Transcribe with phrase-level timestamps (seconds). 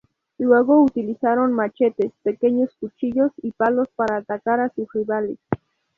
[0.39, 5.37] Luego utilizaron machetes, pequeños cuchillos y palos para atacar a sus rivales.